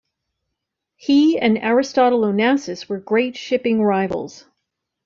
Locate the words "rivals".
3.83-4.45